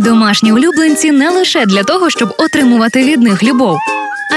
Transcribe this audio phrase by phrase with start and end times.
[0.00, 3.78] Домашні улюбленці не лише для того, щоб отримувати від них любов,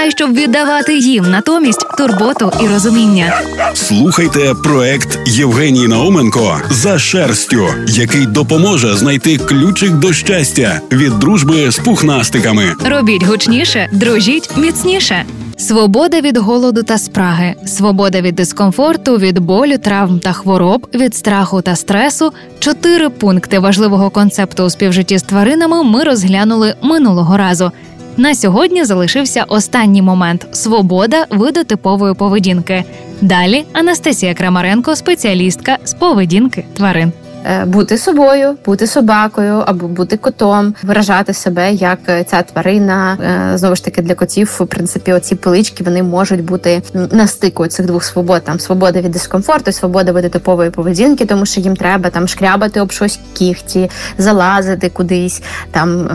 [0.00, 3.40] а й щоб віддавати їм натомість турботу і розуміння.
[3.74, 11.78] Слухайте проект Євгенії Науменко за шерстю, який допоможе знайти ключик до щастя від дружби з
[11.78, 12.74] пухнастиками.
[12.84, 15.24] Робіть гучніше, дружіть міцніше.
[15.62, 21.62] Свобода від голоду та спраги, свобода від дискомфорту, від болю, травм та хвороб, від страху
[21.62, 22.32] та стресу.
[22.58, 27.72] Чотири пункти важливого концепту у співжитті з тваринами ми розглянули минулого разу.
[28.16, 32.84] На сьогодні залишився останній момент свобода виду типової поведінки.
[33.20, 37.12] Далі Анастасія Крамаренко, спеціалістка з поведінки тварин.
[37.46, 43.18] Е, бути собою, бути собакою або бути котом, виражати себе як е, ця тварина.
[43.52, 47.66] Е, Знову ж таки, для котів, в принципі, оці полички вони можуть бути на стику
[47.66, 48.44] цих двох свобод.
[48.44, 52.92] Там свобода від дискомфорту, свобода від типової поведінки, тому що їм треба там шкрябати об
[52.92, 56.08] щось кіхті, залазити кудись, там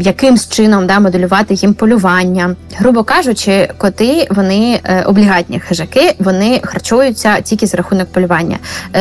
[0.00, 2.56] якимсь чином да, моделювати їм полювання.
[2.76, 8.58] Грубо кажучи, коти вони облігатні хижаки, вони харчуються тільки за рахунок полювання.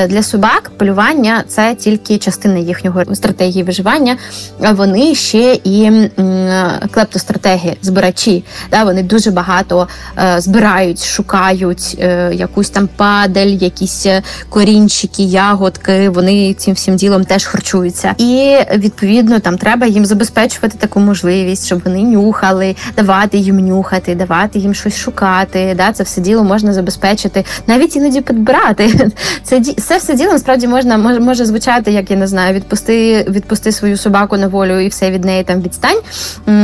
[0.08, 4.18] Для собак полювання це тільки частина їхнього стратегії виживання.
[4.60, 6.10] Вони ще і м,
[6.92, 8.44] клептостратеги, збирачі.
[8.72, 16.10] Да, вони дуже багато е, збирають, шукають е, якусь там падаль, якісь е, корінчики, ягодки.
[16.10, 18.16] Вони цим всім ділом теж харчуються.
[18.18, 24.60] І відповідно там треба їм забезпечувати таку можливість, щоб вони нюхали, давати їм нюхати, давати
[24.60, 25.74] їм щось шукати.
[25.78, 29.12] Да, це все діло можна забезпечити, навіть іноді підбирати.
[29.44, 33.72] Це це все діло насправді можна може, може звучати, як я не знаю, відпусти, відпусти
[33.72, 35.98] свою собаку на волю і все від неї там відстань.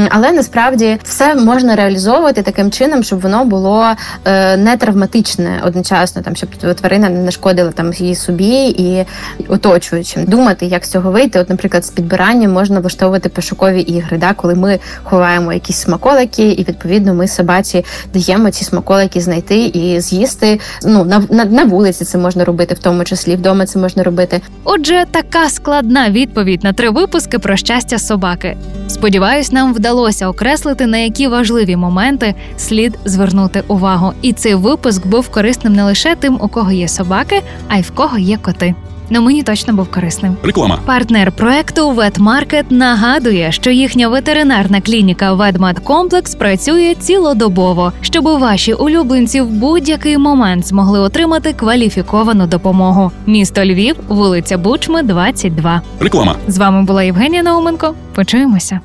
[0.09, 3.85] Але насправді все можна реалізовувати таким чином, щоб воно було
[4.25, 9.05] е, не травматичне одночасно, там щоб тварина не нашкодила там їй собі і
[9.47, 10.25] оточуючим.
[10.25, 11.39] Думати, як з цього вийти.
[11.39, 16.63] От, наприклад, з підбиранням можна влаштовувати пошукові ігри, да, коли ми ховаємо якісь смаколики, і
[16.63, 20.59] відповідно ми собаці даємо ці смаколики знайти і з'їсти.
[20.85, 24.41] Ну на, на, на вулиці це можна робити, в тому числі вдома це можна робити.
[24.89, 28.57] Отже, така складна відповідь на три випуски про щастя собаки.
[28.87, 34.13] Сподіваюсь, нам вдалося окреслити, на які важливі моменти слід звернути увагу.
[34.21, 37.91] І цей випуск був корисним не лише тим, у кого є собаки, а й в
[37.91, 38.75] кого є коти.
[39.09, 40.35] Ну мені точно був корисним.
[40.43, 40.79] Реклама.
[40.85, 49.49] Партнер проекту Ветмаркет нагадує, що їхня ветеринарна клініка Ведмедкомплекс працює цілодобово, щоб ваші улюбленці в
[49.49, 53.11] будь-який момент змогли отримати кваліфіковану допомогу.
[53.25, 55.81] Місто Львів, вулиця Бучми, 22.
[55.99, 56.35] Реклама.
[56.47, 57.93] З вами була Євгенія Науменко.
[58.15, 58.79] Почуємося.